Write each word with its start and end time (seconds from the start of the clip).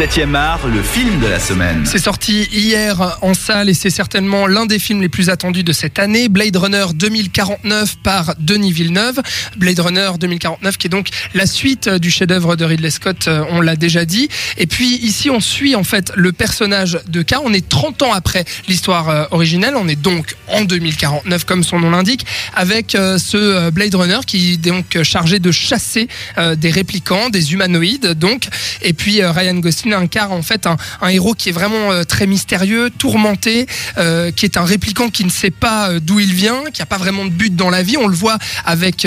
7e 0.00 0.34
art, 0.34 0.66
le 0.66 0.82
film 0.82 1.20
de 1.20 1.26
la 1.26 1.38
semaine. 1.38 1.84
C'est 1.84 1.98
sorti 1.98 2.48
hier 2.52 3.18
en 3.20 3.34
salle 3.34 3.68
et 3.68 3.74
c'est 3.74 3.90
certainement 3.90 4.46
l'un 4.46 4.64
des 4.64 4.78
films 4.78 5.02
les 5.02 5.10
plus 5.10 5.28
attendus 5.28 5.62
de 5.62 5.74
cette 5.74 5.98
année. 5.98 6.30
Blade 6.30 6.56
Runner 6.56 6.86
2049 6.94 7.96
par 8.02 8.34
Denis 8.38 8.72
Villeneuve. 8.72 9.20
Blade 9.58 9.78
Runner 9.78 10.10
2049 10.18 10.78
qui 10.78 10.86
est 10.86 10.90
donc 10.90 11.08
la 11.34 11.44
suite 11.44 11.90
du 11.90 12.10
chef-d'œuvre 12.10 12.56
de 12.56 12.64
Ridley 12.64 12.88
Scott, 12.88 13.28
euh, 13.28 13.44
on 13.50 13.60
l'a 13.60 13.76
déjà 13.76 14.06
dit. 14.06 14.30
Et 14.56 14.66
puis 14.66 14.88
ici, 14.88 15.28
on 15.28 15.40
suit 15.40 15.76
en 15.76 15.84
fait 15.84 16.12
le 16.16 16.32
personnage 16.32 16.98
de 17.06 17.20
K. 17.20 17.34
On 17.44 17.52
est 17.52 17.68
30 17.68 18.00
ans 18.00 18.14
après 18.14 18.46
l'histoire 18.68 19.10
euh, 19.10 19.24
originelle. 19.32 19.74
On 19.76 19.86
est 19.86 20.00
donc 20.00 20.34
en 20.48 20.62
2049 20.62 21.44
comme 21.44 21.62
son 21.62 21.78
nom 21.78 21.90
l'indique, 21.90 22.24
avec 22.54 22.94
euh, 22.94 23.18
ce 23.18 23.68
Blade 23.68 23.94
Runner 23.94 24.20
qui 24.26 24.54
est 24.54 24.56
donc 24.56 25.02
chargé 25.02 25.40
de 25.40 25.52
chasser 25.52 26.08
des 26.56 26.70
réplicants, 26.70 27.28
des 27.28 27.52
humanoïdes 27.52 28.14
donc. 28.14 28.48
Et 28.80 28.94
puis 28.94 29.22
Ryan 29.22 29.56
Gosling 29.56 29.89
incarne 29.92 30.32
en 30.32 30.42
fait 30.42 30.66
un, 30.66 30.76
héros 31.08 31.34
qui 31.34 31.48
est 31.48 31.52
vraiment 31.52 31.92
euh, 31.92 32.04
très 32.04 32.26
mystérieux, 32.26 32.90
tourmenté, 32.90 33.66
euh, 33.98 34.30
qui 34.30 34.44
est 34.44 34.56
un 34.56 34.64
répliquant 34.64 35.10
qui 35.10 35.24
ne 35.24 35.30
sait 35.30 35.50
pas 35.50 35.90
euh, 35.90 36.00
d'où 36.00 36.20
il 36.20 36.32
vient, 36.32 36.64
qui 36.72 36.82
a 36.82 36.86
pas 36.86 36.98
vraiment 36.98 37.24
de 37.24 37.30
but 37.30 37.54
dans 37.54 37.70
la 37.70 37.82
vie. 37.82 37.96
On 37.96 38.06
le 38.06 38.14
voit 38.14 38.38
avec 38.64 39.06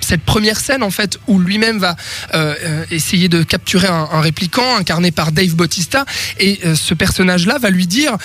cette 0.00 0.22
première 0.22 0.58
scène 0.58 0.82
en 0.82 0.90
fait 0.90 1.18
où 1.26 1.38
lui-même 1.38 1.78
va 1.78 1.96
essayer 2.90 3.28
de 3.28 3.42
capturer 3.42 3.88
un, 3.88 4.08
un, 4.10 4.20
répliquant 4.20 4.76
incarné 4.76 5.10
par 5.10 5.32
Dave 5.32 5.54
Bautista 5.54 6.04
et 6.38 6.60
ce 6.74 6.94
personnage-là 6.94 7.58
va 7.58 7.70
lui 7.70 7.86
dire 7.86 8.16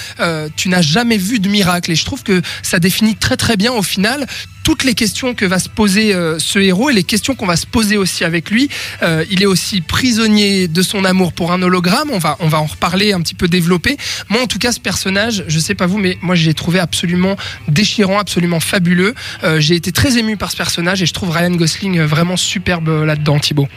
tu 0.55 0.69
n'as 0.69 0.81
jamais 0.81 1.17
vu 1.17 1.39
de 1.39 1.49
miracle 1.49 1.91
et 1.91 1.95
je 1.95 2.05
trouve 2.05 2.23
que 2.23 2.41
ça 2.61 2.79
définit 2.79 3.15
très 3.15 3.37
très 3.37 3.57
bien 3.57 3.71
au 3.71 3.83
final 3.83 4.25
toutes 4.63 4.83
les 4.83 4.95
questions 4.95 5.33
que 5.33 5.45
va 5.45 5.59
se 5.59 5.69
poser 5.69 6.13
euh, 6.13 6.39
ce 6.39 6.57
héros 6.59 6.89
et 6.89 6.93
les 6.93 7.03
questions 7.03 7.35
qu'on 7.35 7.45
va 7.45 7.57
se 7.57 7.67
poser 7.67 7.97
aussi 7.97 8.23
avec 8.23 8.49
lui. 8.49 8.69
Euh, 9.01 9.25
il 9.29 9.43
est 9.43 9.45
aussi 9.45 9.81
prisonnier 9.81 10.67
de 10.67 10.81
son 10.81 11.05
amour 11.05 11.33
pour 11.33 11.51
un 11.51 11.61
hologramme. 11.61 12.09
On 12.11 12.17
va, 12.17 12.37
on 12.39 12.47
va 12.47 12.59
en 12.59 12.65
reparler 12.65 13.13
un 13.13 13.21
petit 13.21 13.35
peu 13.35 13.47
développé. 13.47 13.97
Moi, 14.29 14.41
en 14.41 14.47
tout 14.47 14.59
cas, 14.59 14.71
ce 14.71 14.79
personnage, 14.79 15.43
je 15.47 15.59
sais 15.59 15.75
pas 15.75 15.85
vous, 15.85 15.97
mais 15.97 16.17
moi, 16.21 16.35
je 16.35 16.45
l'ai 16.45 16.53
trouvé 16.53 16.79
absolument 16.79 17.35
déchirant, 17.67 18.19
absolument 18.19 18.59
fabuleux. 18.59 19.13
Euh, 19.43 19.59
j'ai 19.59 19.75
été 19.75 19.91
très 19.91 20.17
ému 20.17 20.37
par 20.37 20.51
ce 20.51 20.57
personnage 20.57 21.01
et 21.01 21.05
je 21.05 21.13
trouve 21.13 21.29
Ryan 21.29 21.51
Gosling 21.51 22.01
vraiment 22.01 22.37
superbe 22.37 23.03
là-dedans, 23.05 23.39
Thibaut. 23.39 23.67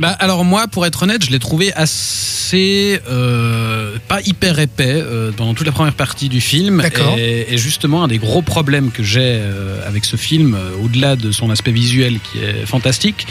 Bah 0.00 0.16
alors 0.18 0.46
moi, 0.46 0.66
pour 0.66 0.86
être 0.86 1.02
honnête, 1.02 1.22
je 1.22 1.30
l'ai 1.30 1.38
trouvé 1.38 1.74
assez 1.74 2.98
euh, 3.10 3.96
pas 4.08 4.22
hyper 4.22 4.58
épais 4.58 4.94
euh, 4.96 5.30
dans 5.30 5.52
toute 5.52 5.66
la 5.66 5.72
première 5.72 5.92
partie 5.92 6.30
du 6.30 6.40
film. 6.40 6.82
Et, 7.18 7.52
et, 7.52 7.58
justement, 7.58 8.02
un 8.02 8.08
des 8.08 8.16
gros 8.16 8.40
problèmes 8.40 8.92
que 8.92 9.02
j'ai 9.02 9.20
euh, 9.20 9.86
avec 9.86 10.06
ce 10.06 10.16
film, 10.16 10.54
euh, 10.54 10.82
au-delà 10.82 11.16
de 11.16 11.32
son 11.32 11.50
aspect 11.50 11.70
visuel 11.70 12.18
qui 12.18 12.38
est 12.38 12.64
fantastique, 12.64 13.26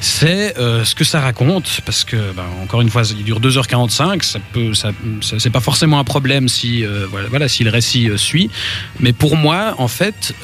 c'est 0.00 0.58
euh, 0.58 0.84
ce 0.84 0.96
que 0.96 1.04
ça 1.04 1.20
raconte. 1.20 1.82
Parce 1.86 2.02
que, 2.02 2.16
bah, 2.36 2.46
encore 2.64 2.80
une 2.80 2.90
fois, 2.90 3.02
il 3.16 3.22
dure 3.22 3.40
2h45. 3.40 4.22
Ça 4.24 4.40
peut, 4.52 4.74
ça, 4.74 4.90
ça 5.20 5.36
c'est 5.38 5.50
pas 5.50 5.60
forcément 5.60 6.00
un 6.00 6.04
problème 6.04 6.48
si, 6.48 6.84
voilà, 7.10 7.28
voilà, 7.28 7.46
si 7.46 7.62
le 7.62 7.70
récit 7.70 8.08
suit. 8.16 8.50
Mais 8.98 9.12
pour 9.12 9.36
moi, 9.36 9.76
en 9.78 9.88
fait, 9.88 10.34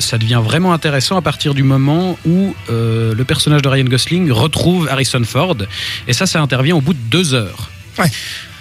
ça 0.00 0.18
devient 0.18 0.40
vraiment 0.42 0.72
intéressant 0.72 1.16
à 1.16 1.22
partir 1.22 1.54
du 1.54 1.62
moment 1.62 2.18
où 2.26 2.54
le 2.68 3.22
personnage 3.22 3.62
de 3.62 3.68
Ryan 3.68 3.84
Gosling 3.84 4.32
retrouve 4.32 4.88
Harry 4.90 5.03
Et 6.08 6.12
ça, 6.12 6.26
ça 6.26 6.40
intervient 6.40 6.76
au 6.76 6.80
bout 6.80 6.94
de 6.94 6.98
deux 7.10 7.34
heures. 7.34 7.70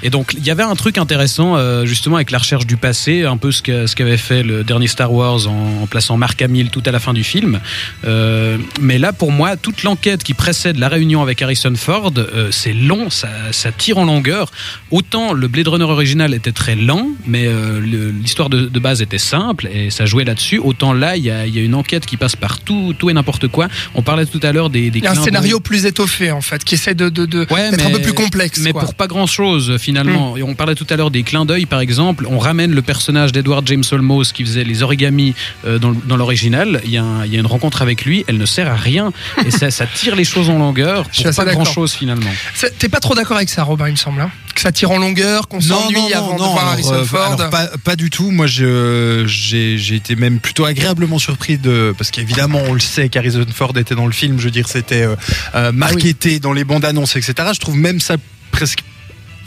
Et 0.04 0.10
donc, 0.10 0.34
il 0.38 0.46
y 0.46 0.52
avait 0.52 0.64
un 0.64 0.76
truc 0.76 0.98
intéressant, 0.98 1.56
euh, 1.56 1.86
justement, 1.86 2.18
avec 2.18 2.30
la 2.30 2.38
recherche 2.38 2.68
du 2.68 2.76
passé, 2.76 3.24
un 3.24 3.38
peu 3.38 3.54
ce 3.54 3.62
qu'avait 3.62 4.18
ce 4.18 4.22
fait 4.22 4.44
le 4.44 4.66
dernier 4.66 4.88
Star 4.88 5.12
Wars 5.12 5.48
en, 5.48 5.88
plaçant 5.88 6.18
Mark 6.18 6.42
Hamill 6.42 6.70
tout 6.70 6.84
à 6.86 6.92
la 6.92 7.00
fin 7.00 7.14
du 7.14 7.24
film. 7.24 7.62
Euh, 8.06 8.58
mais 8.82 8.98
là, 8.98 9.14
pour 9.14 9.32
moi, 9.32 9.56
toute 9.56 9.84
l'enquête 9.84 10.22
qui 10.22 10.34
précède 10.34 10.78
la 10.78 10.90
réunion 10.90 11.22
avec 11.22 11.42
Harrison 11.42 11.74
Ford, 11.76 12.12
euh, 12.18 12.50
c'est 12.52 12.74
long, 12.74 13.10
ça, 13.10 13.30
ça, 13.52 13.72
tire 13.72 13.98
en 13.98 14.04
longueur. 14.04 14.52
Autant 14.92 15.32
le 15.32 15.48
Blade 15.48 15.70
Runner 15.70 15.86
original 15.86 16.34
était 16.34 16.52
très 16.52 16.76
lent, 16.76 17.08
mais 17.26 17.48
l'histoire 17.82 18.50
de, 18.50 18.66
de, 18.66 18.80
base 18.80 19.02
était 19.02 19.18
simple 19.18 19.68
et 19.68 19.90
ça 19.90 20.06
jouait 20.06 20.26
là-dessus. 20.26 20.60
Autant 20.60 20.92
là, 20.92 21.16
il 21.16 21.24
y 21.24 21.32
a, 21.32 21.48
y 21.48 21.60
a, 21.60 21.62
une 21.62 21.76
enquête 21.76 22.06
qui 22.06 22.18
passe 22.18 22.36
par 22.36 22.60
tout, 22.60 22.94
tout 22.98 23.10
et 23.10 23.14
n'importe 23.14 23.48
quoi. 23.48 23.70
On 23.96 24.02
parlait 24.02 24.26
tout 24.26 24.40
à 24.44 24.52
l'heure 24.52 24.70
des, 24.70 24.92
des. 24.92 25.00
Il 25.00 25.06
y 25.06 25.08
a 25.08 25.12
un 25.12 25.16
scénario 25.16 25.62
plus 25.62 25.86
étoffé, 25.86 26.32
en 26.32 26.42
fait, 26.42 26.64
qui 26.64 26.76
essaie 26.76 26.96
de, 26.96 27.08
de, 27.10 27.26
de 27.26 27.48
ouais, 27.50 27.72
d'être 27.72 27.86
un 27.86 27.92
peu 27.92 28.02
plus 28.02 28.14
complexe. 28.14 28.60
Mais 28.60 28.74
quoi. 28.74 28.82
pour 28.82 28.96
pas 28.96 29.08
grand-chose, 29.08 29.78
finalement 29.78 29.93
finalement. 29.94 30.38
Et 30.38 30.44
on 30.44 30.56
parlait 30.56 30.76
tout 30.76 30.88
à 30.90 30.96
l'heure 30.96 31.12
des 31.12 31.24
clins 31.24 31.46
d'œil, 31.46 31.66
par 31.66 31.80
exemple. 31.80 32.26
On 32.30 32.40
ramène 32.40 32.72
le 32.72 32.82
personnage 32.82 33.32
d'Edward 33.32 33.68
James 33.68 33.84
Olmos 33.92 34.32
qui 34.34 34.44
faisait 34.44 34.64
les 34.64 34.82
origamis 34.82 35.36
euh, 35.66 35.78
dans, 35.78 35.92
dans 35.92 36.18
l'original. 36.18 36.82
Il, 36.86 36.92
y, 36.92 36.98
a 36.98 37.04
il 37.26 37.34
y 37.34 37.38
a 37.38 37.40
une 37.40 37.46
rencontre 37.46 37.82
avec 37.82 38.06
lui. 38.06 38.26
Elle 38.28 38.38
ne 38.38 38.46
sert 38.46 38.70
à 38.70 38.76
rien. 38.76 39.14
Et 39.46 39.52
ça, 39.52 39.70
ça 39.72 39.86
tire 39.86 40.16
les 40.16 40.24
choses 40.24 40.50
en 40.50 40.58
longueur 40.58 41.08
pour 41.10 41.36
pas 41.36 41.46
grand-chose 41.46 41.94
finalement. 41.94 42.32
T'es 42.80 42.90
pas 42.90 43.00
trop 43.00 43.16
d'accord 43.16 43.38
avec 43.38 43.50
ça, 43.50 43.64
Robin, 43.64 43.88
il 43.88 43.92
me 43.92 43.98
semble. 43.98 44.22
Hein? 44.22 44.32
Que 44.56 44.62
ça 44.62 44.72
tire 44.72 44.92
en 44.92 44.98
longueur, 44.98 45.48
qu'on 45.48 45.62
s'ennuie 45.62 46.14
avant 46.14 46.38
non, 46.38 46.48
de 46.48 46.52
voir 46.52 46.68
Harrison 46.68 46.94
euh, 46.94 47.04
Ford 47.04 47.34
alors, 47.34 47.50
pas, 47.50 47.70
pas, 47.84 47.96
du 47.96 48.10
tout. 48.12 48.30
Moi, 48.30 48.46
j'ai 48.48 49.96
été 49.96 50.16
même 50.16 50.40
plutôt 50.40 50.66
agréablement 50.66 51.20
surpris 51.20 51.58
de. 51.58 51.94
Parce 51.98 52.12
qu'évidemment, 52.12 52.62
on 52.68 52.74
le 52.74 52.80
sait 52.80 53.10
qu'Harrison 53.10 53.46
Ford 53.54 53.74
était 53.78 53.96
dans 53.96 54.06
le 54.06 54.12
film. 54.12 54.40
Je 54.40 54.46
veux 54.46 54.52
dire, 54.52 54.68
c'était 54.68 55.04
euh, 55.04 55.16
euh, 55.56 55.72
marketé 55.72 56.30
ah 56.30 56.34
oui. 56.34 56.40
dans 56.40 56.54
les 56.54 56.64
bandes 56.64 56.86
annonces, 56.86 57.16
etc. 57.16 57.34
Je 57.54 57.60
trouve 57.60 57.78
même 57.78 58.00
ça 58.00 58.18
presque 58.52 58.84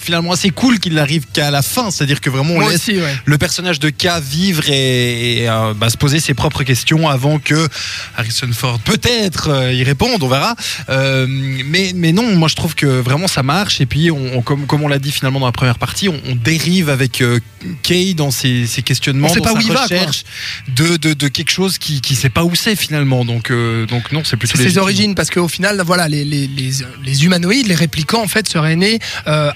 finalement 0.06 0.32
assez 0.32 0.50
cool 0.50 0.78
qu'il 0.78 0.94
n'arrive 0.94 1.24
qu'à 1.32 1.50
la 1.50 1.62
fin, 1.62 1.90
c'est-à-dire 1.90 2.20
que 2.20 2.30
vraiment 2.30 2.54
on 2.54 2.60
Moi 2.60 2.70
laisse 2.70 2.88
aussi, 2.88 2.98
ouais. 2.98 3.14
le 3.24 3.38
personnage 3.38 3.80
de 3.80 3.90
K 3.90 4.06
vivre 4.22 4.62
et, 4.68 5.42
et 5.42 5.48
euh, 5.48 5.74
bah, 5.74 5.90
se 5.90 5.96
poser 5.96 6.20
ses 6.20 6.32
propres 6.32 6.62
questions 6.62 7.08
avant 7.08 7.38
que 7.38 7.68
Harrison 8.16 8.48
Ford 8.52 8.78
peut-être 8.80 9.50
euh, 9.50 9.72
y 9.72 9.82
réponde, 9.82 10.22
on 10.22 10.28
verra. 10.28 10.54
Euh, 10.88 11.26
mais, 11.28 11.92
mais 11.94 12.12
non, 12.12 12.36
moi 12.36 12.48
je 12.48 12.54
trouve 12.54 12.74
que 12.74 12.86
vraiment 12.86 13.26
ça 13.26 13.42
marche 13.42 13.80
et 13.80 13.86
puis 13.86 14.10
on, 14.10 14.38
on, 14.38 14.42
comme, 14.42 14.66
comme 14.66 14.82
on 14.82 14.88
l'a 14.88 15.00
dit 15.00 15.10
finalement 15.10 15.40
dans 15.40 15.46
la 15.46 15.52
première 15.52 15.78
partie, 15.78 16.08
on, 16.08 16.20
on 16.28 16.36
dérive 16.36 16.88
avec 16.88 17.22
Kay 17.82 18.14
dans 18.14 18.30
ses, 18.30 18.66
ses 18.66 18.82
questionnements, 18.82 19.28
on 19.30 19.34
dans 19.34 19.42
pas 19.42 19.60
sa 19.60 19.68
où 19.68 19.82
recherche 19.82 20.22
de, 20.68 20.96
de, 20.96 21.14
de, 21.14 21.28
quelque 21.28 21.50
chose 21.50 21.78
qui 21.78 22.00
ne 22.08 22.16
sait 22.16 22.30
pas 22.30 22.44
où 22.44 22.54
c'est 22.54 22.76
finalement. 22.76 23.24
Donc, 23.24 23.52
donc 23.88 24.12
non, 24.12 24.22
c'est 24.24 24.36
plutôt 24.36 24.56
ses 24.56 24.64
légitime. 24.64 24.82
origines 24.82 25.14
parce 25.14 25.30
qu'au 25.30 25.48
final, 25.48 25.82
voilà, 25.84 26.08
les, 26.08 26.24
les, 26.24 26.46
les, 26.46 26.70
les, 27.04 27.24
humanoïdes, 27.24 27.66
les 27.66 27.74
réplicants 27.74 28.22
en 28.22 28.28
fait 28.28 28.48
seraient 28.48 28.76
nés 28.76 28.98
euh, 29.26 29.50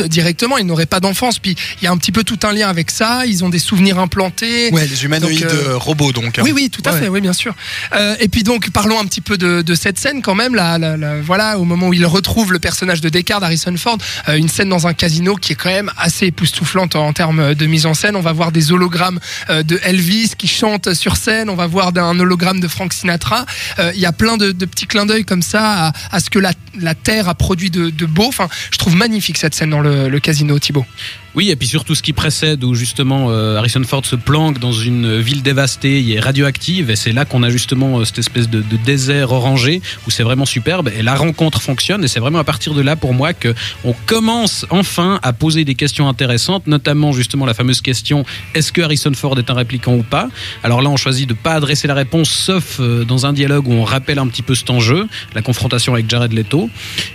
adultes 0.00 0.10
directement, 0.10 0.58
ils 0.58 0.66
n'auraient 0.66 0.86
pas 0.86 1.00
d'enfance. 1.00 1.38
Puis 1.38 1.56
il 1.80 1.84
y 1.84 1.86
a 1.86 1.92
un 1.92 1.96
petit 1.96 2.12
peu 2.12 2.24
tout 2.24 2.38
un 2.44 2.52
lien 2.52 2.68
avec 2.68 2.90
ça. 2.90 3.26
Ils 3.26 3.44
ont 3.44 3.48
des 3.48 3.58
souvenirs 3.58 3.98
implantés. 3.98 4.70
Ouais, 4.72 4.86
les 4.86 5.04
humanoïdes 5.04 5.42
donc, 5.42 5.52
euh, 5.52 5.76
robots 5.76 6.12
donc. 6.12 6.38
Hein. 6.38 6.42
Oui, 6.44 6.52
oui, 6.52 6.70
tout 6.70 6.82
à 6.84 6.92
ouais. 6.92 7.00
fait, 7.00 7.08
oui, 7.08 7.20
bien 7.20 7.32
sûr. 7.32 7.54
Euh, 7.94 8.16
et 8.20 8.28
puis 8.28 8.42
donc 8.42 8.70
parlons 8.70 8.98
un 9.00 9.04
petit 9.04 9.20
peu 9.20 9.36
de, 9.36 9.62
de 9.62 9.74
cette 9.74 9.98
scène 9.98 10.22
quand 10.22 10.34
même. 10.34 10.54
Là, 10.54 10.78
là, 10.78 10.96
là, 10.96 11.16
voilà, 11.22 11.58
au 11.58 11.64
moment 11.64 11.88
où 11.88 11.92
il 11.92 12.06
retrouve 12.06 12.52
le 12.52 12.58
personnage 12.58 13.00
de 13.00 13.08
Descartes, 13.08 13.42
Harrison 13.42 13.76
Ford, 13.76 13.98
euh, 14.28 14.36
une 14.36 14.48
scène 14.48 14.68
dans 14.68 14.86
un 14.86 14.94
casino 14.94 15.36
qui 15.36 15.52
est 15.52 15.56
quand 15.56 15.70
même 15.70 15.90
assez 15.96 16.26
époustouflante 16.26 16.96
en, 16.96 17.08
en 17.08 17.12
termes 17.12 17.54
de 17.54 17.66
mise 17.66 17.86
en 17.86 17.94
scène. 17.94 18.16
On 18.16 18.20
va 18.20 18.32
voir 18.32 18.52
des 18.52 18.72
hologrammes 18.72 19.20
euh, 19.50 19.62
de 19.62 19.78
Elvis 19.84 20.32
qui 20.36 20.48
chante 20.48 20.94
sur 20.94 21.16
scène. 21.16 21.50
On 21.50 21.54
va 21.54 21.66
voir 21.66 21.92
un 21.96 22.18
hologramme 22.18 22.60
de 22.60 22.68
Frank 22.68 22.92
Sinatra. 22.92 23.44
Euh, 23.78 23.92
il 23.94 24.00
y 24.00 24.06
a 24.06 24.12
plein 24.12 24.36
de, 24.36 24.52
de 24.52 24.66
petits 24.66 24.86
clins 24.86 25.06
d'œil 25.06 25.24
comme 25.24 25.42
ça 25.42 25.86
à, 25.86 25.92
à, 26.10 26.20
ce 26.20 26.30
que 26.30 26.38
la, 26.38 26.52
la 26.78 26.94
terre 26.94 27.28
a 27.28 27.34
produit 27.34 27.70
de, 27.70 27.90
de 27.90 28.06
beau. 28.06 28.26
Enfin, 28.26 28.48
je 28.70 28.78
trouve 28.78 28.96
magnifique 28.96 29.38
cette 29.38 29.54
scène 29.54 29.70
dans 29.70 29.80
le, 29.80 30.08
le 30.08 30.20
casino, 30.20 30.58
Thibaut. 30.58 30.86
Oui, 31.34 31.50
et 31.50 31.56
puis 31.56 31.66
surtout 31.66 31.96
ce 31.96 32.02
qui 32.02 32.12
précède, 32.12 32.62
où 32.62 32.74
justement 32.74 33.26
euh, 33.30 33.56
Harrison 33.56 33.82
Ford 33.82 34.04
se 34.04 34.14
planque 34.14 34.60
dans 34.60 34.70
une 34.70 35.18
ville 35.18 35.42
dévastée, 35.42 36.08
et 36.10 36.20
radioactive, 36.20 36.90
et 36.90 36.96
c'est 36.96 37.12
là 37.12 37.24
qu'on 37.24 37.42
a 37.42 37.50
justement 37.50 37.98
euh, 37.98 38.04
cette 38.04 38.18
espèce 38.18 38.48
de, 38.48 38.62
désert 38.84 39.32
orangé, 39.32 39.82
où 40.06 40.10
c'est 40.10 40.22
vraiment 40.22 40.46
superbe, 40.46 40.90
et 40.96 41.02
la 41.02 41.16
rencontre 41.16 41.60
fonctionne, 41.60 42.04
et 42.04 42.08
c'est 42.08 42.20
vraiment 42.20 42.38
à 42.38 42.44
partir 42.44 42.72
de 42.74 42.82
là 42.82 42.94
pour 42.94 43.14
moi 43.14 43.32
que 43.32 43.52
on 43.84 43.94
commence 44.06 44.64
enfin 44.70 45.18
à 45.22 45.32
poser 45.32 45.64
des 45.64 45.74
questions 45.74 46.08
intéressantes, 46.08 46.68
notamment 46.68 47.10
justement 47.10 47.46
la 47.46 47.54
fameuse 47.54 47.80
question 47.80 48.24
est-ce 48.54 48.70
que 48.70 48.82
Harrison 48.82 49.12
Ford 49.14 49.36
est 49.38 49.50
un 49.50 49.54
répliquant 49.54 49.94
ou 49.94 50.04
pas? 50.04 50.28
Alors 50.62 50.82
là, 50.82 50.90
on 50.90 50.96
choisit 50.96 51.28
de 51.28 51.34
pas 51.34 51.54
adresser 51.54 51.88
la 51.88 51.94
réponse, 51.94 52.30
sauf 52.30 52.78
euh, 52.78 53.04
dans 53.04 53.26
un 53.26 53.32
dialogue 53.32 53.66
où 53.66 53.72
on 53.72 53.84
rappelle 53.84 54.20
un 54.20 54.28
petit 54.28 54.42
peu 54.42 54.54
cet 54.54 54.70
enjeu, 54.70 55.08
la 55.34 55.42
confrontation 55.42 55.94
avec 55.94 56.08
Jared 56.08 56.32
Leto, 56.32 56.70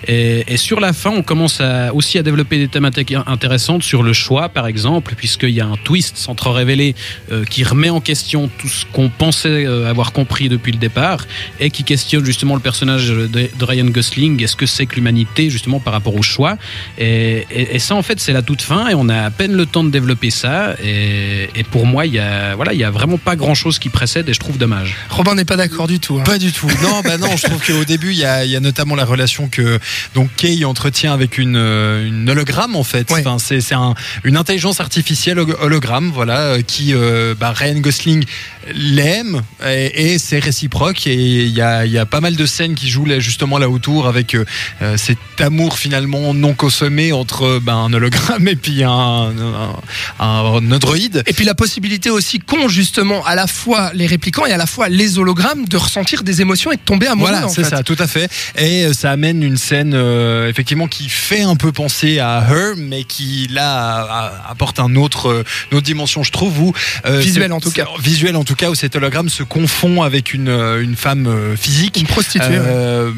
et, 0.08 0.44
et 0.48 0.58
sur 0.58 0.82
la 0.82 0.92
fin, 0.92 1.12
on 1.12 1.24
commence 1.24 1.62
à, 1.62 1.94
aussi 1.94 2.18
à 2.18 2.24
développer 2.24 2.58
des 2.58 2.68
thématiques 2.68 3.14
intéressantes 3.26 3.84
sur 3.84 4.04
le 4.04 4.09
le 4.10 4.14
choix, 4.14 4.50
par 4.50 4.66
exemple, 4.66 5.14
puisqu'il 5.16 5.52
y 5.52 5.62
a 5.62 5.68
un 5.68 5.78
twist 5.78 6.18
sans 6.18 6.34
trop 6.34 6.52
révéler 6.52 6.96
euh, 7.32 7.46
qui 7.46 7.64
remet 7.64 7.92
en 7.92 8.02
question 8.02 8.50
tout 8.58 8.68
ce 8.68 8.84
qu'on 8.94 9.10
pensait 9.10 9.66
euh, 9.66 9.88
avoir 9.88 10.12
compris 10.14 10.50
depuis 10.50 10.72
le 10.72 10.80
départ 10.80 11.22
et 11.60 11.70
qui 11.70 11.84
questionne 11.84 12.26
justement 12.26 12.56
le 12.56 12.60
personnage 12.70 13.10
de, 13.10 13.28
de 13.28 13.66
Ryan 13.72 13.86
Gosling. 13.86 14.42
Est-ce 14.44 14.56
que 14.56 14.66
c'est 14.66 14.88
que 14.88 14.96
l'humanité, 14.96 15.52
justement, 15.52 15.80
par 15.80 15.94
rapport 15.94 16.16
au 16.16 16.24
choix? 16.24 16.58
Et, 16.98 17.46
et, 17.52 17.76
et, 17.76 17.80
ça, 17.80 17.94
en 17.94 18.02
fait, 18.02 18.20
c'est 18.20 18.34
la 18.34 18.42
toute 18.42 18.64
fin 18.64 18.88
et 18.88 18.96
on 18.96 19.10
a 19.10 19.20
à 19.30 19.30
peine 19.30 19.54
le 19.54 19.68
temps 19.68 19.84
de 19.84 19.92
développer 19.92 20.32
ça. 20.32 20.76
Et, 20.84 21.50
et 21.56 21.64
pour 21.64 21.86
moi, 21.86 22.08
il 22.08 22.14
y 22.14 22.20
a, 22.20 22.56
voilà, 22.56 22.74
il 22.74 22.80
y 22.80 22.84
a 22.84 22.90
vraiment 22.90 23.20
pas 23.20 23.36
grand-chose 23.36 23.78
qui 23.78 23.90
précède 23.90 24.28
et 24.28 24.34
je 24.34 24.40
trouve 24.40 24.58
dommage. 24.58 24.96
Robin 25.12 25.36
n'est 25.36 25.46
pas 25.46 25.58
d'accord 25.58 25.88
du 25.88 26.00
tout. 26.00 26.18
Hein. 26.20 26.24
Pas 26.24 26.40
du 26.40 26.52
tout. 26.52 26.68
Non, 26.82 27.02
bah 27.04 27.18
non, 27.18 27.38
je 27.38 27.44
trouve 27.44 27.62
qu'au 27.64 27.86
début, 27.86 28.12
il 28.12 28.18
y, 28.18 28.26
a, 28.26 28.44
il 28.44 28.50
y 28.50 28.56
a 28.56 28.60
notamment 28.60 28.96
la 28.96 29.06
relation 29.06 29.50
que 29.50 29.78
donc 30.16 30.30
Kay 30.36 30.66
entretient 30.66 31.14
avec 31.14 31.38
une, 31.38 31.58
une 31.58 32.28
hologramme, 32.28 32.76
en 32.76 32.84
fait. 32.84 33.12
Ouais. 33.12 33.20
Enfin, 33.20 33.38
c'est 33.40 33.76
un, 33.76 33.94
une 34.24 34.38
intelligence 34.38 34.80
artificielle 34.80 35.40
hologramme, 35.40 36.12
voilà, 36.14 36.40
euh, 36.40 36.62
qui 36.62 36.94
euh, 36.94 37.36
bah, 37.38 37.52
Ryan 37.52 37.80
Gosling 37.80 38.26
l'aime 38.74 39.42
et, 39.66 40.14
et 40.14 40.20
c'est 40.20 40.40
réciproque. 40.40 41.08
Et 41.08 41.14
il 41.46 41.56
y 41.56 41.62
a, 41.62 41.86
y 41.86 41.98
a 41.98 42.06
pas 42.06 42.22
mal 42.22 42.36
de 42.36 42.46
scènes 42.46 42.76
qui 42.76 42.90
jouent 42.90 43.06
là, 43.06 43.20
justement 43.20 43.58
là 43.58 43.70
autour 43.70 44.08
avec 44.08 44.36
euh, 44.36 44.46
euh, 44.82 44.98
cet 44.98 45.18
amour 45.40 45.78
finalement 45.78 46.34
non 46.34 46.54
consommé 46.54 47.12
entre 47.12 47.60
ben, 47.60 47.76
un 47.76 47.94
hologramme 47.94 48.48
et 48.48 48.56
puis 48.56 48.84
un, 48.84 48.90
un, 48.90 49.76
un 50.20 50.72
androïde. 50.72 51.24
Et 51.26 51.34
puis 51.34 51.46
la 51.46 51.56
possibilité 51.56 52.10
aussi 52.10 52.40
qu'ont 52.40 52.68
justement 52.68 53.26
à 53.26 53.36
la 53.36 53.48
fois 53.48 53.92
les 53.94 54.06
réplicants 54.06 54.46
et 54.46 54.52
à 54.52 54.58
la 54.58 54.66
fois 54.66 54.90
les 54.90 55.18
hologrammes 55.18 55.66
de 55.66 55.78
ressentir 55.78 56.24
des 56.24 56.42
émotions 56.42 56.72
et 56.72 56.76
de 56.76 56.82
tomber 56.82 57.08
amoureux. 57.08 57.32
Voilà, 57.32 57.48
c'est 57.50 57.64
ça, 57.64 57.84
tout 57.84 57.98
à 58.00 58.08
fait. 58.08 58.30
Et 58.58 58.86
euh, 58.86 58.94
ça 58.94 59.12
amène 59.12 59.44
une 59.44 59.58
scène 59.58 59.94
euh, 59.94 60.50
effectivement 60.50 60.88
qui 60.88 61.10
fait 61.10 61.42
un 61.42 61.56
peu 61.56 61.72
penser 61.72 62.20
à 62.20 62.46
Her, 62.50 62.76
mais 62.78 63.04
qui 63.04 63.48
là 63.52 64.44
apporte 64.50 64.80
un 64.80 64.96
autre, 64.96 65.44
une 65.72 65.78
autre 65.78 65.86
dimension, 65.86 66.24
je 66.24 66.32
trouve. 66.32 66.60
Où, 66.60 66.74
euh, 67.06 67.20
Visuel, 67.20 67.54
en 67.54 67.60
tout 67.60 67.72
cas. 67.72 67.86
Visuel 68.00 68.36
en 68.36 68.44
tout 68.44 68.49
cas, 68.56 68.70
où 68.70 68.76
cet 68.76 68.96
hologramme 68.96 69.30
se 69.30 69.44
confond 69.44 70.04
avec 70.04 70.34
une, 70.34 70.50
euh, 70.50 70.82
une 70.82 70.96
femme 70.96 71.28
euh, 71.28 71.56
physique. 71.56 71.98
Une 72.00 72.08
prostituée. 72.08 72.48
Euh, 72.50 73.12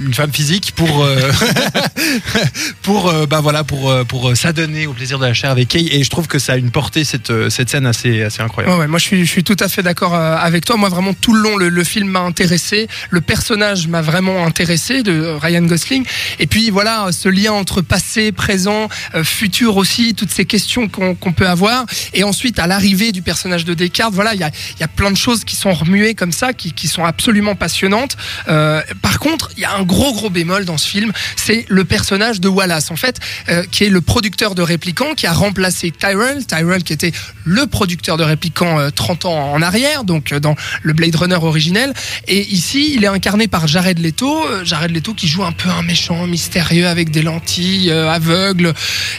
une 0.00 0.14
femme 0.14 0.32
physique 0.32 0.72
pour 0.76 1.04
euh, 1.04 1.16
pour 2.82 3.12
bah 3.26 3.40
voilà 3.40 3.64
pour 3.64 3.92
pour 4.06 4.36
s'adonner 4.36 4.86
au 4.86 4.92
plaisir 4.92 5.18
de 5.18 5.24
la 5.24 5.34
chair 5.34 5.50
avec 5.50 5.68
Kay 5.68 5.88
et 5.90 6.04
je 6.04 6.10
trouve 6.10 6.26
que 6.26 6.38
ça 6.38 6.52
a 6.52 6.56
une 6.56 6.70
portée 6.70 7.04
cette 7.04 7.48
cette 7.48 7.70
scène 7.70 7.86
assez 7.86 8.22
assez 8.22 8.42
incroyable. 8.42 8.74
Ouais, 8.74 8.80
ouais, 8.80 8.86
moi 8.86 8.98
je 8.98 9.04
suis, 9.04 9.24
je 9.24 9.30
suis 9.30 9.44
tout 9.44 9.56
à 9.58 9.68
fait 9.68 9.82
d'accord 9.82 10.14
avec 10.14 10.64
toi. 10.64 10.76
Moi 10.76 10.88
vraiment 10.88 11.14
tout 11.14 11.32
le 11.32 11.40
long 11.40 11.56
le, 11.56 11.68
le 11.68 11.84
film 11.84 12.08
m'a 12.08 12.20
intéressé, 12.20 12.88
le 13.10 13.20
personnage 13.20 13.88
m'a 13.88 14.02
vraiment 14.02 14.44
intéressé 14.46 15.02
de 15.02 15.36
Ryan 15.40 15.62
Gosling. 15.62 16.04
Et 16.38 16.46
puis 16.46 16.70
voilà 16.70 17.08
ce 17.10 17.28
lien 17.28 17.52
entre 17.52 17.80
passé, 17.80 18.32
présent, 18.32 18.88
futur 19.22 19.76
aussi, 19.76 20.14
toutes 20.14 20.30
ces 20.30 20.44
questions 20.44 20.88
qu'on 20.88 21.14
qu'on 21.14 21.32
peut 21.32 21.48
avoir. 21.48 21.86
Et 22.12 22.22
ensuite 22.22 22.58
à 22.58 22.66
l'arrivée 22.66 23.12
du 23.12 23.22
personnage 23.22 23.64
de 23.64 23.74
Descartes, 23.74 24.14
voilà 24.14 24.34
il 24.34 24.40
y 24.40 24.44
a, 24.44 24.50
il 24.76 24.80
y 24.80 24.84
a 24.84 24.88
plein 24.88 25.10
de 25.10 25.16
choses 25.16 25.44
qui 25.44 25.56
sont 25.56 25.72
remuées 25.72 26.14
comme 26.14 26.32
ça, 26.32 26.52
qui, 26.52 26.86
sont 26.86 27.04
absolument 27.04 27.56
passionnantes. 27.56 28.16
Euh, 28.48 28.80
par 29.02 29.18
contre 29.18 29.50
il 29.56 29.62
y 29.62 29.64
a 29.64 29.74
un 29.74 29.82
gros 29.82 30.12
gros 30.12 30.30
bémol 30.30 30.64
dans 30.64 30.78
ce 30.78 30.88
film, 30.88 31.12
c'est 31.36 31.64
le 31.68 31.84
personnage 31.84 32.40
de 32.40 32.48
Wallace 32.48 32.90
en 32.90 32.96
fait, 32.96 33.18
euh, 33.48 33.64
qui 33.70 33.84
est 33.84 33.88
le 33.88 34.00
producteur 34.00 34.54
de 34.54 34.62
Réplicant, 34.62 35.14
qui 35.14 35.26
a 35.26 35.32
remplacé 35.32 35.90
Tyrell, 35.90 36.46
Tyrell 36.46 36.82
qui 36.82 36.92
était 36.92 37.12
le 37.44 37.66
producteur 37.66 38.16
de 38.16 38.24
Réplicant 38.24 38.78
euh, 38.78 38.90
30 38.90 39.24
ans 39.24 39.52
en 39.52 39.62
arrière, 39.62 40.04
donc 40.04 40.32
euh, 40.32 40.40
dans 40.40 40.54
le 40.82 40.92
Blade 40.92 41.14
Runner 41.16 41.36
originel. 41.36 41.92
Et 42.28 42.40
ici, 42.48 42.92
il 42.94 43.04
est 43.04 43.08
incarné 43.08 43.48
par 43.48 43.66
Jared 43.66 43.98
Leto, 43.98 44.44
Jared 44.64 44.90
Leto 44.90 45.14
qui 45.14 45.28
joue 45.28 45.44
un 45.44 45.52
peu 45.52 45.68
un 45.68 45.82
méchant 45.82 46.26
mystérieux 46.26 46.86
avec 46.86 47.10
des 47.10 47.22
lentilles, 47.22 47.90
aveugle. 47.90 48.74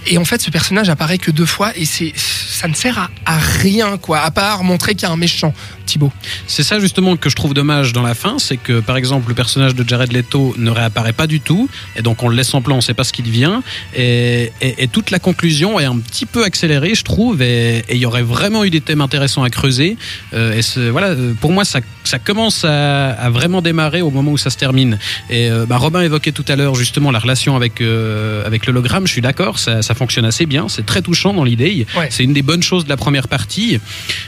Et 0.05 0.17
en 0.17 0.25
fait, 0.25 0.41
ce 0.41 0.49
personnage 0.49 0.89
apparaît 0.89 1.17
que 1.17 1.31
deux 1.31 1.45
fois 1.45 1.71
et 1.75 1.85
c'est 1.85 2.13
ça 2.15 2.67
ne 2.67 2.73
sert 2.73 3.11
à 3.25 3.37
rien 3.37 3.97
quoi, 3.97 4.21
à 4.21 4.31
part 4.31 4.63
montrer 4.63 4.95
qu'il 4.95 5.03
y 5.03 5.05
a 5.05 5.11
un 5.11 5.17
méchant. 5.17 5.46
Thibaut. 5.85 6.11
C'est 6.47 6.63
ça 6.63 6.79
justement 6.79 7.15
que 7.17 7.29
je 7.29 7.35
trouve 7.35 7.53
dommage 7.53 7.93
dans 7.93 8.01
la 8.01 8.13
fin, 8.13 8.39
c'est 8.39 8.57
que 8.57 8.79
par 8.79 8.97
exemple 8.97 9.29
le 9.29 9.35
personnage 9.35 9.75
de 9.75 9.87
Jared 9.87 10.11
Leto 10.11 10.53
ne 10.57 10.69
réapparaît 10.69 11.13
pas 11.13 11.27
du 11.27 11.39
tout, 11.39 11.69
et 11.95 12.01
donc 12.01 12.23
on 12.23 12.29
le 12.29 12.35
laisse 12.35 12.53
en 12.53 12.61
plan, 12.61 12.77
on 12.77 12.81
sait 12.81 12.93
pas 12.93 13.03
ce 13.03 13.13
qu'il 13.13 13.25
devient, 13.25 13.61
et, 13.95 14.51
toute 14.91 15.11
la 15.11 15.19
conclusion 15.19 15.79
est 15.79 15.85
un 15.85 15.97
petit 15.97 16.25
peu 16.25 16.43
accélérée, 16.43 16.95
je 16.95 17.03
trouve, 17.03 17.41
et 17.41 17.83
il 17.89 17.97
y 17.97 18.05
aurait 18.05 18.23
vraiment 18.23 18.63
eu 18.63 18.69
des 18.69 18.81
thèmes 18.81 19.01
intéressants 19.01 19.43
à 19.43 19.49
creuser. 19.49 19.97
Euh, 20.33 20.61
voilà, 20.91 21.07
euh, 21.07 21.33
pour 21.33 21.51
moi 21.51 21.65
ça, 21.65 21.79
ça 22.07 22.19
commence 22.19 22.63
à, 22.63 23.09
à 23.11 23.29
vraiment 23.29 23.61
démarrer 23.61 24.01
au 24.01 24.09
moment 24.09 24.31
où 24.31 24.37
ça 24.37 24.49
se 24.49 24.57
termine. 24.57 24.97
Et 25.29 25.49
euh, 25.49 25.65
bah, 25.65 25.77
Robin 25.77 26.01
évoquait 26.01 26.31
tout 26.31 26.45
à 26.47 26.55
l'heure 26.55 26.75
justement 26.75 27.11
la 27.11 27.19
relation 27.19 27.55
avec 27.55 27.81
euh, 27.81 28.45
avec 28.45 28.65
l'hologramme, 28.65 29.05
je 29.07 29.11
suis 29.11 29.21
d'accord, 29.21 29.59
ça, 29.59 29.81
ça 29.81 29.93
fonctionne 29.93 30.25
assez 30.25 30.45
bien, 30.45 30.67
c'est 30.69 30.85
très 30.85 31.01
touchant 31.01 31.33
dans 31.33 31.43
l'idée. 31.43 31.85
Ouais. 31.97 32.07
C'est 32.09 32.23
une 32.23 32.33
des 32.33 32.41
bonnes 32.41 32.63
choses 32.63 32.85
de 32.85 32.89
la 32.89 32.97
première 32.97 33.27
partie. 33.27 33.79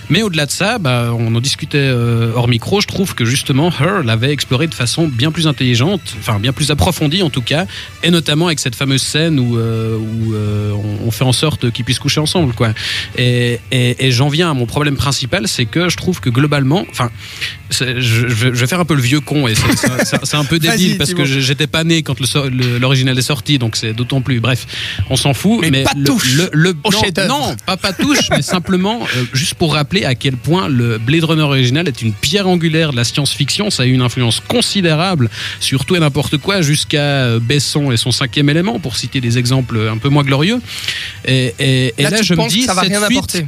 Mais 0.09 0.21
au-delà 0.23 0.45
de 0.45 0.51
ça, 0.51 0.77
bah, 0.77 1.13
on 1.17 1.33
en 1.33 1.39
discutait 1.39 1.77
euh, 1.77 2.31
hors 2.35 2.47
micro. 2.47 2.81
Je 2.81 2.87
trouve 2.87 3.15
que 3.15 3.25
justement, 3.25 3.71
Her 3.71 4.03
l'avait 4.03 4.31
exploré 4.31 4.67
de 4.67 4.73
façon 4.73 5.07
bien 5.07 5.31
plus 5.31 5.47
intelligente, 5.47 6.01
enfin 6.19 6.39
bien 6.39 6.53
plus 6.53 6.71
approfondie 6.71 7.23
en 7.23 7.29
tout 7.29 7.41
cas, 7.41 7.65
et 8.03 8.11
notamment 8.11 8.47
avec 8.47 8.59
cette 8.59 8.75
fameuse 8.75 9.01
scène 9.01 9.39
où, 9.39 9.57
euh, 9.57 9.97
où 9.97 10.35
on, 10.35 11.07
on 11.07 11.11
fait 11.11 11.23
en 11.23 11.33
sorte 11.33 11.71
qu'ils 11.71 11.85
puissent 11.85 11.99
coucher 11.99 12.19
ensemble, 12.19 12.53
quoi. 12.53 12.73
Et, 13.17 13.59
et, 13.71 14.05
et 14.05 14.11
j'en 14.11 14.29
viens 14.29 14.51
à 14.51 14.53
mon 14.53 14.65
problème 14.65 14.97
principal, 14.97 15.47
c'est 15.47 15.65
que 15.65 15.89
je 15.89 15.97
trouve 15.97 16.19
que 16.19 16.29
globalement, 16.29 16.85
enfin, 16.89 17.09
je, 17.71 17.99
je 17.99 18.25
vais- 18.25 18.67
faire 18.67 18.79
un 18.79 18.85
peu 18.85 18.95
le 18.95 19.01
vieux 19.01 19.19
con 19.19 19.47
et 19.47 19.53
c'est- 19.55 20.35
un 20.35 20.43
peu 20.45 20.59
débile 20.59 20.97
parce 20.97 21.13
que 21.13 21.25
j'étais 21.25 21.67
pas 21.67 21.83
né 21.83 22.03
quand 22.03 22.15
l'original 22.79 23.17
est 23.17 23.21
sorti, 23.23 23.57
donc 23.59 23.75
c'est 23.75 23.93
d'autant 23.93 24.21
plus. 24.21 24.39
Bref, 24.39 24.65
on 25.09 25.15
s'en 25.15 25.33
fout. 25.33 25.59
Mais 25.69 25.83
pas 25.83 25.91
le, 25.95 26.03
touche 26.03 26.33
le, 26.35 26.49
le- 26.53 26.75
au 26.83 26.91
non, 27.27 27.55
pas 27.65 27.77
pas 27.77 27.93
touche, 27.93 28.29
mais 28.31 28.41
simplement 28.41 29.01
euh, 29.15 29.23
juste 29.33 29.55
pour 29.55 29.73
rappeler 29.73 30.05
à 30.05 30.15
quel 30.15 30.35
point 30.37 30.67
le 30.67 30.97
Blade 30.97 31.23
Runner 31.23 31.41
original 31.43 31.87
est 31.87 32.01
une 32.01 32.13
pierre 32.13 32.47
angulaire 32.47 32.91
de 32.91 32.95
la 32.97 33.03
science-fiction. 33.03 33.69
Ça 33.69 33.83
a 33.83 33.85
eu 33.85 33.93
une 33.93 34.01
influence 34.01 34.39
considérable 34.39 35.29
sur 35.59 35.85
tout 35.85 35.95
et 35.95 35.99
n'importe 35.99 36.37
quoi, 36.37 36.61
jusqu'à 36.61 36.99
euh, 37.01 37.39
Besson 37.39 37.91
et 37.91 37.97
son 37.97 38.11
cinquième 38.11 38.49
élément, 38.49 38.79
pour 38.79 38.95
citer 38.97 39.21
des 39.21 39.37
exemples 39.37 39.79
un 39.91 39.97
peu 39.97 40.09
moins 40.09 40.23
glorieux. 40.23 40.59
Et, 41.25 41.53
et- 41.59 41.93
et 41.97 42.03
Là, 42.03 42.09
là, 42.11 42.21
je 42.21 42.33
me 42.33 42.47
dis, 42.49 42.65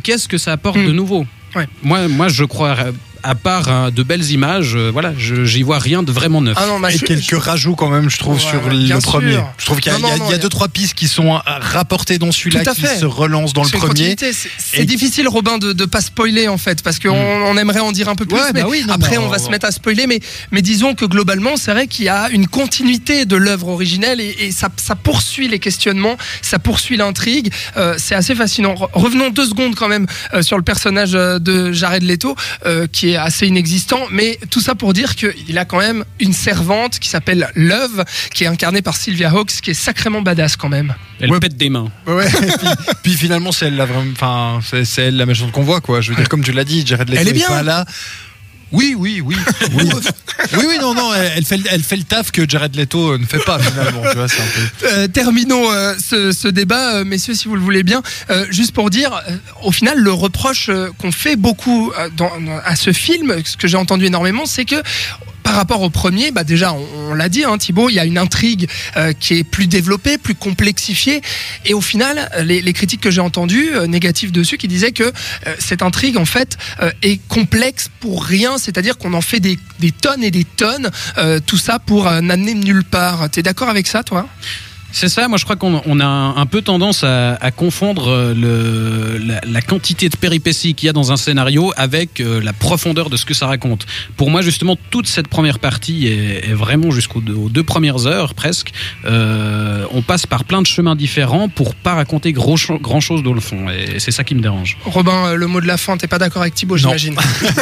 qu'est-ce 0.03 0.27
que 0.27 0.37
ça 0.37 0.51
apporte 0.53 0.77
Hmm. 0.77 0.87
de 0.87 0.91
nouveau? 0.91 1.25
Ouais. 1.55 1.67
Moi, 1.83 2.07
moi, 2.07 2.27
je 2.29 2.43
crois. 2.43 2.75
À 3.23 3.35
part 3.35 3.69
hein, 3.69 3.91
de 3.91 4.03
belles 4.03 4.31
images, 4.31 4.73
euh, 4.75 4.89
voilà, 4.91 5.13
je- 5.17 5.45
j'y 5.45 5.61
vois 5.63 5.77
rien 5.79 6.01
de 6.03 6.11
vraiment 6.11 6.41
neuf. 6.41 6.55
Ah 6.59 6.65
non, 6.67 6.79
bah, 6.79 6.91
Et 6.91 6.97
je- 6.97 7.05
quelques 7.05 7.37
rajouts 7.41 7.75
quand 7.75 7.89
même, 7.89 8.09
je 8.09 8.17
trouve, 8.17 8.35
Ouais, 8.35 8.39
sur 8.41 8.63
ouais, 8.65 8.71
le 8.73 8.83
bien 8.83 8.99
premier. 8.99 9.37
Je 9.57 9.65
trouve 9.65 9.79
qu'il 9.79 9.91
y 9.91 9.95
a, 9.95 9.99
Non, 9.99 10.07
il 10.07 10.11
y 10.11 10.13
a- 10.13 10.17
non, 10.17 10.25
il 10.27 10.31
y 10.31 10.33
a 10.33 10.37
non, 10.37 10.41
deux, 10.43 10.49
trois 10.49 10.67
pistes 10.67 10.93
qui 10.95 11.07
sont 11.07 11.35
euh, 11.35 11.39
rapportées 11.45 12.17
dans 12.17 12.31
celui-là, 12.31 12.63
Tout 12.63 12.71
à 12.71 12.73
qui 12.73 12.81
fait. 12.81 12.97
se 12.99 13.05
relancent 13.05 13.53
dans 13.53 13.61
le 13.63 13.67
C'est 13.67 13.75
une 13.75 13.79
premier. 13.79 13.89
continuité. 13.93 14.33
C'est- 14.33 14.49
C'est 14.57 14.81
Et- 14.81 14.85
difficile, 14.85 15.27
Robin, 15.27 15.57
de 15.57 15.73
ne 15.73 15.85
pas 15.85 16.01
spoiler 16.01 16.47
en 16.47 16.57
fait, 16.57 16.81
parce 16.81 16.97
qu'on 16.99 17.09
on 17.11 17.57
aimerait 17.57 17.79
en 17.79 17.91
dire 17.91 18.09
un 18.09 18.15
peu 18.15 18.25
plus. 18.25 18.37
Ouais, 18.37 18.51
mais 18.53 18.61
bah 18.63 18.67
oui, 18.69 18.83
non, 18.87 18.93
après, 18.95 19.11
mais 19.11 19.17
on 19.19 19.25
on- 19.25 19.29
va 19.29 19.37
se 19.39 19.49
mettre 19.49 19.65
à 19.67 19.71
spoiler. 19.71 20.07
Mais, 20.07 20.19
mais 20.51 20.61
disons 20.61 20.95
que 20.95 21.05
globalement, 21.05 21.57
c'est 21.57 21.71
vrai 21.71 21.87
qu'il 21.87 22.05
y 22.05 22.09
a 22.09 22.29
une 22.29 22.47
continuité 22.47 23.25
de 23.25 23.35
l'œuvre 23.35 23.67
originelle 23.67 24.19
et, 24.19 24.35
et 24.39 24.51
ça, 24.51 24.69
ça 24.77 24.95
poursuit 24.95 25.47
les 25.47 25.59
questionnements, 25.59 26.17
ça 26.41 26.57
poursuit 26.59 26.97
l'intrigue. 26.97 27.51
Euh, 27.77 27.95
c'est 27.97 28.15
assez 28.15 28.33
fascinant. 28.35 28.73
Re- 28.73 28.89
Revenons 28.93 29.29
deux 29.29 29.45
secondes 29.45 29.75
quand 29.75 29.87
même 29.89 30.07
euh, 30.33 30.41
sur 30.41 30.57
le 30.57 30.63
personnage 30.63 31.11
euh, 31.15 31.39
de 31.39 31.71
Jared 31.71 32.03
Leto, 32.03 32.35
euh, 32.65 32.87
qui 32.91 33.09
est 33.09 33.10
assez 33.17 33.47
inexistant. 33.47 33.99
Mais 34.11 34.37
tout 34.49 34.61
ça 34.61 34.75
pour 34.75 34.93
dire 34.93 35.15
qu'il 35.15 35.57
a 35.57 35.65
quand 35.65 35.79
même 35.79 36.03
une 36.19 36.33
servante 36.33 36.99
qui 36.99 37.09
s'appelle 37.09 37.49
Love, 37.55 38.03
qui 38.33 38.43
est 38.43 38.47
incarnée 38.47 38.81
par 38.81 38.95
Sylvia 38.97 39.29
Hawkes, 39.31 39.51
qui 39.61 39.71
est 39.71 39.75
sacrément 39.75 40.21
badass 40.21 40.55
quand 40.55 40.69
même. 40.69 40.93
Elle 41.19 41.31
Ouais. 41.31 41.39
pète 41.39 41.55
des 41.57 41.69
mains. 41.69 41.91
Ouais, 42.07 42.27
et 42.27 42.29
puis, 42.57 42.67
puis 43.03 43.13
finalement, 43.13 43.51
c'est 43.51 43.67
elle 43.67 43.75
la 43.75 43.85
vraiment, 43.85 44.11
enfin, 44.13 44.59
c'est 44.67 44.85
c'est 44.85 45.03
elle 45.03 45.17
la 45.17 45.25
méchante 45.25 45.51
qu'on 45.51 45.63
voit, 45.63 45.81
quoi. 45.81 46.01
Je 46.01 46.09
veux 46.11 46.15
dire, 46.15 46.29
comme 46.29 46.43
tu 46.43 46.51
l'as 46.51 46.63
dit, 46.63 46.85
Jared 46.85 47.09
Leto 47.09 47.21
Elle 47.21 47.27
est 47.27 47.33
bien. 47.33 47.47
pas 47.47 47.63
là. 47.63 47.85
Oui, 48.71 48.95
oui, 48.97 49.21
oui, 49.23 49.35
oui, 49.75 49.89
oui, 50.53 50.63
oui, 50.67 50.77
non, 50.79 50.93
non, 50.93 51.13
elle 51.13 51.43
fait, 51.45 51.59
elle 51.69 51.83
fait 51.83 51.97
le 51.97 52.03
taf 52.03 52.31
que 52.31 52.47
Jared 52.49 52.75
Leto 52.75 53.11
euh, 53.13 53.17
ne 53.17 53.25
fait 53.25 53.43
pas 53.43 53.59
finalement. 53.59 54.01
Tu 54.11 54.17
vois, 54.17 54.27
c'est 54.27 54.41
un 54.41 54.45
peu. 54.45 54.87
Euh, 54.87 55.07
terminons 55.07 55.71
euh, 55.71 55.93
ce, 55.99 56.31
ce 56.31 56.47
débat, 56.47 56.95
euh, 56.95 57.03
messieurs, 57.03 57.33
si 57.33 57.47
vous 57.47 57.55
le 57.55 57.61
voulez 57.61 57.83
bien. 57.83 58.01
Juste 58.49 58.73
pour 58.73 58.89
dire, 58.89 59.21
au 59.63 59.71
final, 59.71 59.97
le 59.99 60.11
reproche 60.13 60.69
qu'on 60.99 61.11
fait 61.11 61.35
beaucoup 61.35 61.91
dans- 62.15 62.39
dans- 62.39 62.59
à 62.63 62.75
ce 62.75 62.93
film, 62.93 63.35
ce 63.45 63.57
que 63.57 63.67
j'ai 63.67 63.77
entendu 63.77 64.05
énormément, 64.05 64.45
c'est 64.45 64.65
que 64.65 64.75
par 65.51 65.57
rapport 65.57 65.81
au 65.81 65.89
premier, 65.89 66.31
bah 66.31 66.45
déjà, 66.45 66.73
on, 67.09 67.13
l'a 67.13 67.27
dit, 67.27 67.43
hein, 67.43 67.57
Thibaut, 67.57 67.89
il 67.89 67.95
y 67.95 67.99
a 67.99 68.05
une 68.05 68.17
intrigue 68.17 68.69
euh, 68.95 69.11
qui 69.11 69.33
est 69.33 69.43
plus 69.43 69.67
développée, 69.67 70.17
plus 70.17 70.33
complexifiée, 70.33 71.21
et 71.65 71.73
au 71.73 71.81
final, 71.81 72.29
euh, 72.37 72.43
les, 72.43 72.71
critiques 72.71 73.01
que 73.01 73.11
j'ai 73.11 73.19
entendues 73.19 73.71
euh, 73.73 73.85
négatives 73.85 74.31
dessus, 74.31 74.57
qui 74.57 74.69
disaient 74.69 74.93
que 74.93 75.11
cette 75.59 75.81
intrigue, 75.81 76.15
en 76.15 76.23
fait, 76.23 76.57
est 77.01 77.19
complexe 77.27 77.89
pour 77.99 78.23
rien, 78.23 78.57
c'est-à-dire 78.57 78.97
qu'on 78.97 79.13
en 79.13 79.19
fait 79.19 79.41
des, 79.41 79.59
des 79.79 79.91
tonnes 79.91 80.23
et 80.23 80.31
des 80.31 80.45
tonnes, 80.45 80.89
tout 81.45 81.57
ça 81.57 81.79
pour 81.79 82.09
n'amener 82.09 82.53
nulle 82.53 82.85
part. 82.85 83.29
T'es 83.29 83.43
d'accord 83.43 83.67
avec 83.67 83.87
ça, 83.87 84.03
toi? 84.03 84.29
C'est 84.91 85.09
ça, 85.09 85.27
moi 85.27 85.37
je 85.37 85.43
crois 85.43 85.55
qu'on 85.55 85.81
on 85.85 85.99
a 85.99 86.05
un, 86.05 86.45
peu 86.45 86.61
tendance 86.61 87.03
à, 87.03 87.35
à 87.35 87.51
confondre 87.51 88.09
euh, 88.09 88.33
le, 88.33 89.17
la, 89.17 89.41
la 89.45 89.61
quantité 89.61 90.09
de 90.09 90.17
péripéties 90.17 90.73
qu'il 90.73 90.87
y 90.87 90.89
a 90.89 90.93
dans 90.93 91.11
un 91.11 91.17
scénario 91.17 91.71
avec 91.77 92.19
euh, 92.19 92.41
la 92.41 92.53
profondeur 92.53 93.09
de 93.09 93.17
ce 93.17 93.25
que 93.25 93.33
ça 93.33 93.47
raconte. 93.47 93.85
Pour 94.17 94.29
moi 94.29 94.41
justement, 94.41 94.77
toute 94.89 95.07
cette 95.07 95.27
première 95.27 95.59
partie 95.59 96.07
est, 96.07 96.49
est 96.49 96.53
vraiment 96.53 96.91
jusqu'aux 96.91 97.21
deux, 97.21 97.63
premières 97.63 98.07
heures 98.07 98.33
presque. 98.33 98.71
Euh, 99.05 99.85
on 99.91 100.01
passe 100.01 100.25
par 100.25 100.43
plein 100.43 100.61
de 100.61 100.67
chemins 100.67 100.95
différents 100.95 101.47
pour 101.49 101.75
pas 101.75 101.93
raconter 101.93 102.33
gros 102.33 102.55
grand 102.81 102.99
chose 102.99 103.23
dans 103.23 103.33
le 103.33 103.39
fond. 103.39 103.69
Et 103.69 103.99
c'est 103.99 104.11
ça 104.11 104.23
qui 104.23 104.35
me 104.35 104.41
dérange. 104.41 104.77
Robin, 104.85 105.27
euh, 105.27 105.35
le 105.35 105.47
mot 105.47 105.61
de 105.61 105.67
la 105.67 105.77
fin, 105.77 105.97
t'es 105.97 106.07
pas 106.07 106.17
d'accord 106.17 106.41
avec 106.41 106.55
Thibaut, 106.55 106.77
j'imagine. 106.77 107.15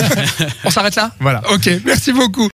On 0.63 0.69
s'arrête 0.69 0.95
là? 0.95 1.11
Voilà. 1.19 1.41
Ok, 1.51 1.69
merci 1.85 2.11
beaucoup. 2.13 2.47